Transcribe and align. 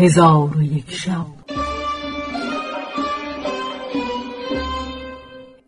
هزار 0.00 0.56
و 0.56 0.62
یک 0.62 0.90
شب. 0.90 1.26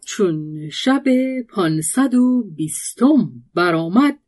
چون 0.07 0.69
شب 0.71 1.05
پانصد 1.51 2.15
و 2.15 2.45
بیستم 2.57 3.31
برآمد 3.55 4.19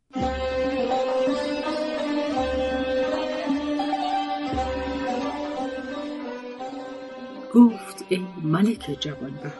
گفت 7.53 8.05
ای 8.09 8.21
ملک 8.43 8.97
جوانبه 8.99 9.53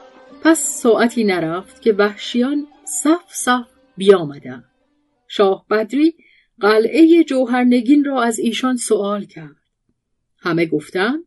پس 0.44 0.60
ساعتی 0.60 1.24
نرفت 1.24 1.82
که 1.82 1.94
وحشیان 1.94 2.68
صف 2.84 3.24
صف 3.28 3.68
بیامدند. 3.98 4.66
شاه 5.28 5.66
بدری 5.70 6.16
قلعه 6.60 7.24
جوهرنگین 7.24 8.04
را 8.04 8.24
از 8.24 8.40
ایشان 8.40 8.78
سوال 8.78 9.26
کرد. 9.26 9.65
همه 10.46 10.66
گفتند 10.66 11.24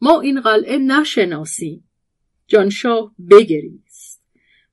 ما 0.00 0.20
این 0.20 0.40
قلعه 0.40 0.78
نشناسیم 0.78 1.84
جانشاه 2.46 3.14
بگریست. 3.30 4.22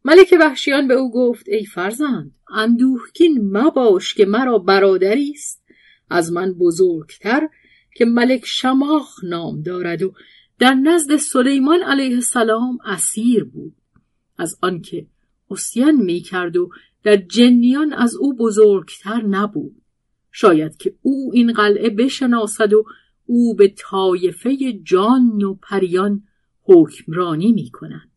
ملک 0.05 0.35
وحشیان 0.39 0.87
به 0.87 0.93
او 0.93 1.11
گفت 1.11 1.49
ای 1.49 1.65
فرزند 1.65 2.35
اندوهگین 2.49 3.57
مباش 3.57 4.13
که 4.13 4.25
مرا 4.25 4.57
برادری 4.57 5.31
است. 5.31 5.63
از 6.09 6.31
من 6.31 6.53
بزرگتر 6.53 7.49
که 7.95 8.05
ملک 8.05 8.45
شماخ 8.45 9.23
نام 9.23 9.61
دارد 9.61 10.03
و 10.03 10.13
در 10.59 10.73
نزد 10.73 11.15
سلیمان 11.15 11.83
علیه 11.83 12.15
السلام 12.15 12.77
اسیر 12.85 13.43
بود. 13.43 13.75
از 14.37 14.57
آنکه 14.61 15.07
اسیان 15.49 15.95
می 15.95 16.19
کرد 16.19 16.57
و 16.57 16.69
در 17.03 17.15
جنیان 17.15 17.93
از 17.93 18.15
او 18.15 18.35
بزرگتر 18.35 19.21
نبود. 19.21 19.81
شاید 20.31 20.77
که 20.77 20.95
او 21.01 21.31
این 21.33 21.53
قلعه 21.53 21.89
بشناسد 21.89 22.73
و 22.73 22.85
او 23.25 23.55
به 23.55 23.73
طایفه 23.77 24.73
جان 24.83 25.43
و 25.43 25.53
پریان 25.53 26.23
حکمرانی 26.63 27.51
می 27.51 27.69
کند. 27.69 28.11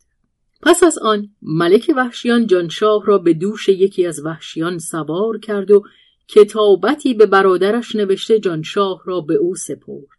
پس 0.63 0.83
از 0.83 0.99
آن 0.99 1.29
ملک 1.43 1.93
وحشیان 1.97 2.47
جانشاه 2.47 3.07
را 3.07 3.19
به 3.19 3.35
دوش 3.35 3.69
یکی 3.69 4.07
از 4.07 4.25
وحشیان 4.25 4.79
سوار 4.79 5.39
کرد 5.39 5.71
و 5.71 5.83
کتابتی 6.29 7.15
به 7.15 7.27
برادرش 7.27 7.97
نوشته 7.97 8.39
جانشاه 8.39 9.03
را 9.05 9.21
به 9.21 9.35
او 9.35 9.55
سپرد. 9.55 10.19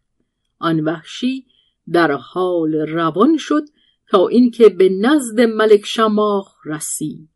آن 0.58 0.80
وحشی 0.80 1.46
در 1.92 2.12
حال 2.12 2.74
روان 2.74 3.36
شد 3.36 3.64
تا 4.08 4.28
اینکه 4.28 4.68
به 4.68 4.88
نزد 4.88 5.40
ملک 5.40 5.86
شماخ 5.86 6.54
رسید. 6.64 7.28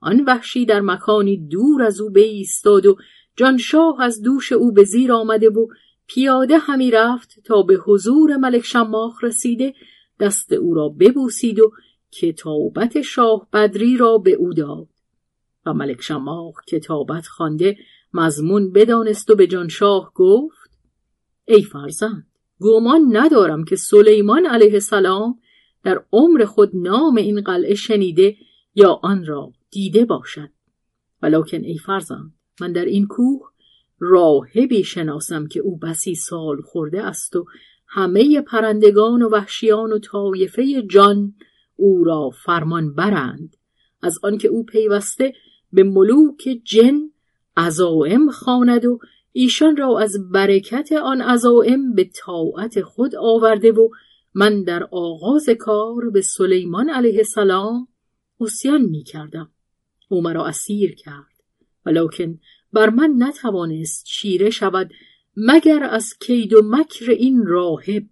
آن 0.00 0.24
وحشی 0.26 0.66
در 0.66 0.80
مکانی 0.80 1.36
دور 1.36 1.82
از 1.82 2.00
او 2.00 2.10
بایستاد 2.10 2.86
و 2.86 2.96
جانشاه 3.36 4.00
از 4.00 4.22
دوش 4.22 4.52
او 4.52 4.72
به 4.72 4.84
زیر 4.84 5.12
آمده 5.12 5.48
و 5.48 5.66
پیاده 6.06 6.58
همی 6.58 6.90
رفت 6.90 7.40
تا 7.44 7.62
به 7.62 7.74
حضور 7.74 8.36
ملک 8.36 8.64
شماخ 8.64 9.24
رسیده 9.24 9.74
دست 10.20 10.52
او 10.52 10.74
را 10.74 10.88
ببوسید 10.88 11.60
و 11.60 11.72
کتابت 12.10 13.00
شاه 13.00 13.48
بدری 13.52 13.96
را 13.96 14.18
به 14.18 14.32
او 14.32 14.54
داد. 14.54 14.88
و 15.66 15.74
ملک 15.74 16.02
شماخ 16.02 16.64
کتابت 16.68 17.26
خوانده 17.26 17.76
مضمون 18.14 18.72
بدانست 18.72 19.30
و 19.30 19.34
به 19.34 19.46
جانشاه 19.46 20.12
گفت 20.14 20.70
ای 21.44 21.62
فرزند 21.62 22.26
گمان 22.60 23.16
ندارم 23.16 23.64
که 23.64 23.76
سلیمان 23.76 24.46
علیه 24.46 24.72
السلام 24.72 25.38
در 25.84 26.04
عمر 26.12 26.44
خود 26.44 26.70
نام 26.74 27.16
این 27.16 27.40
قلعه 27.40 27.74
شنیده 27.74 28.36
یا 28.74 29.00
آن 29.02 29.26
را 29.26 29.52
دیده 29.70 30.04
باشد. 30.04 30.50
ولکن 31.22 31.64
ای 31.64 31.78
فرزند 31.78 32.34
من 32.60 32.72
در 32.72 32.84
این 32.84 33.06
کوه 33.06 33.50
راهبی 34.10 34.84
شناسم 34.84 35.46
که 35.46 35.60
او 35.60 35.78
بسی 35.78 36.14
سال 36.14 36.60
خورده 36.60 37.02
است 37.02 37.36
و 37.36 37.44
همه 37.86 38.40
پرندگان 38.40 39.22
و 39.22 39.28
وحشیان 39.28 39.92
و 39.92 39.98
طایفه 39.98 40.82
جان 40.82 41.34
او 41.76 42.04
را 42.04 42.30
فرمان 42.44 42.94
برند 42.94 43.56
از 44.02 44.18
آنکه 44.22 44.48
او 44.48 44.64
پیوسته 44.64 45.32
به 45.72 45.82
ملوک 45.82 46.48
جن 46.64 47.10
عزائم 47.56 48.30
خواند 48.30 48.84
و 48.84 48.98
ایشان 49.32 49.76
را 49.76 49.98
از 49.98 50.30
برکت 50.32 50.92
آن 50.92 51.20
عزائم 51.20 51.94
به 51.94 52.10
طاعت 52.24 52.82
خود 52.82 53.16
آورده 53.16 53.72
و 53.72 53.88
من 54.34 54.62
در 54.62 54.88
آغاز 54.92 55.48
کار 55.58 56.10
به 56.10 56.22
سلیمان 56.22 56.88
علیه 56.88 57.18
السلام 57.18 57.88
اسیان 58.40 58.82
می 58.82 59.02
کردم. 59.02 59.50
او 60.08 60.22
مرا 60.22 60.46
اسیر 60.46 60.94
کرد 60.94 61.34
ولکن 61.86 62.38
بر 62.74 62.90
من 62.90 63.14
نتوانست 63.18 64.04
چیره 64.04 64.50
شود 64.50 64.90
مگر 65.36 65.84
از 65.84 66.14
کید 66.20 66.52
و 66.52 66.62
مکر 66.64 67.10
این 67.10 67.46
راهب 67.46 68.04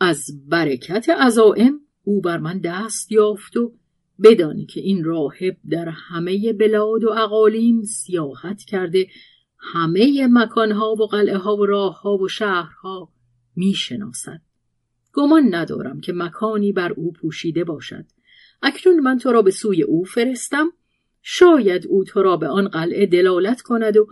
از 0.00 0.48
برکت 0.48 1.08
عزائم 1.08 1.80
او 2.04 2.20
بر 2.20 2.38
من 2.38 2.58
دست 2.58 3.12
یافت 3.12 3.56
و 3.56 3.72
بدانی 4.22 4.66
که 4.66 4.80
این 4.80 5.04
راهب 5.04 5.56
در 5.70 5.88
همه 5.88 6.52
بلاد 6.52 7.04
و 7.04 7.10
اقالیم 7.10 7.82
سیاحت 7.82 8.62
کرده 8.62 9.06
همه 9.58 10.28
مکانها 10.30 10.92
و 10.92 11.06
قلعه 11.06 11.36
ها 11.36 11.56
و 11.56 11.66
راه 11.66 12.00
ها 12.00 12.16
و 12.16 12.28
شهرها 12.28 13.12
می 13.56 13.74
شناسد. 13.74 14.40
گمان 15.12 15.54
ندارم 15.54 16.00
که 16.00 16.12
مکانی 16.12 16.72
بر 16.72 16.92
او 16.92 17.12
پوشیده 17.12 17.64
باشد. 17.64 18.04
اکنون 18.62 19.00
من 19.00 19.18
تو 19.18 19.32
را 19.32 19.42
به 19.42 19.50
سوی 19.50 19.82
او 19.82 20.04
فرستم 20.04 20.72
شاید 21.28 21.86
او 21.86 22.04
تو 22.04 22.22
را 22.22 22.36
به 22.36 22.48
آن 22.48 22.68
قلعه 22.68 23.06
دلالت 23.06 23.60
کند 23.60 23.96
و 23.96 24.06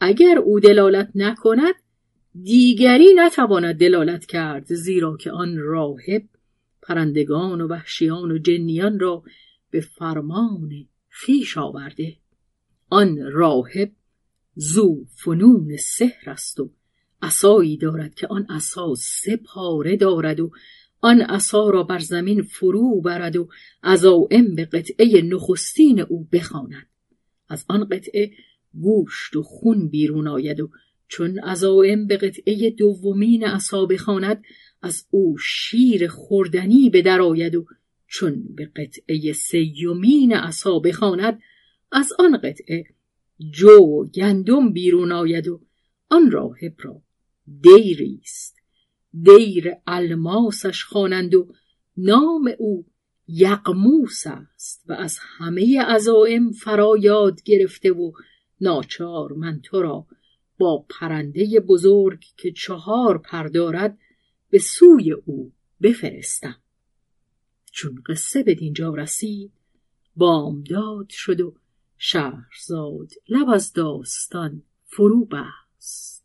اگر 0.00 0.38
او 0.38 0.60
دلالت 0.60 1.10
نکند 1.14 1.74
دیگری 2.42 3.14
نتواند 3.14 3.74
دلالت 3.74 4.26
کرد 4.26 4.74
زیرا 4.74 5.16
که 5.16 5.30
آن 5.30 5.56
راهب 5.58 6.22
پرندگان 6.82 7.60
و 7.60 7.68
وحشیان 7.68 8.30
و 8.30 8.38
جنیان 8.38 9.00
را 9.00 9.22
به 9.70 9.80
فرمان 9.80 10.70
خیش 11.08 11.58
آورده. 11.58 12.16
آن 12.88 13.18
راهب 13.32 13.92
زو 14.54 15.04
فنون 15.24 15.76
سحر 15.76 16.30
است 16.30 16.60
و 16.60 16.70
عصایی 17.22 17.76
دارد 17.76 18.14
که 18.14 18.26
آن 18.26 18.46
عصا 18.48 18.94
سه 18.94 19.36
پاره 19.36 19.96
دارد 19.96 20.40
و 20.40 20.50
آن 21.00 21.20
عصا 21.20 21.70
را 21.70 21.82
بر 21.82 21.98
زمین 21.98 22.42
فرو 22.42 23.00
برد 23.00 23.36
و 23.36 23.48
عزائم 23.82 24.54
به 24.54 24.64
قطعه 24.64 25.22
نخستین 25.22 26.00
او 26.00 26.28
بخواند. 26.32 26.86
از 27.48 27.64
آن 27.68 27.84
قطعه 27.84 28.30
گوشت 28.74 29.36
و 29.36 29.42
خون 29.42 29.88
بیرون 29.88 30.28
آید 30.28 30.60
و 30.60 30.70
چون 31.08 31.38
عزائم 31.38 32.06
به 32.06 32.16
قطعه 32.16 32.70
دومین 32.70 33.44
عصا 33.44 33.86
بخواند 33.86 34.42
از 34.82 35.06
او 35.10 35.38
شیر 35.38 36.08
خوردنی 36.08 36.90
به 36.90 37.02
در 37.02 37.20
آید 37.20 37.54
و 37.54 37.66
چون 38.06 38.44
به 38.54 38.66
قطعه 38.76 39.32
سیومین 39.32 40.32
عصا 40.32 40.78
بخواند 40.78 41.40
از 41.92 42.12
آن 42.18 42.36
قطعه 42.36 42.84
جو 43.50 43.70
و 43.70 44.04
گندم 44.04 44.72
بیرون 44.72 45.12
آید 45.12 45.48
و 45.48 45.60
آن 46.08 46.30
راهب 46.30 46.74
را 46.78 47.02
دیری 47.60 48.20
است. 48.22 48.59
دیر 49.12 49.72
الماسش 49.86 50.84
خوانند 50.84 51.34
و 51.34 51.52
نام 51.96 52.50
او 52.58 52.86
یقموس 53.28 54.26
است 54.26 54.84
و 54.86 54.92
از 54.92 55.18
همه 55.20 55.82
عزائم 55.82 56.52
فرا 56.52 56.96
یاد 57.00 57.42
گرفته 57.42 57.92
و 57.92 58.12
ناچار 58.60 59.32
من 59.32 59.60
تو 59.60 59.82
را 59.82 60.06
با 60.58 60.86
پرنده 60.90 61.60
بزرگ 61.60 62.24
که 62.36 62.52
چهار 62.52 63.18
پر 63.18 63.46
دارد 63.46 63.98
به 64.50 64.58
سوی 64.58 65.12
او 65.12 65.52
بفرستم. 65.82 66.56
چون 67.72 68.02
قصه 68.06 68.42
به 68.42 68.54
دینجا 68.54 68.94
رسید 68.94 69.52
بامداد 70.16 71.08
شد 71.08 71.40
و 71.40 71.54
شهرزاد 71.98 73.12
لب 73.28 73.48
از 73.48 73.72
داستان 73.72 74.62
فرو 74.84 75.24
بست. 75.24 76.24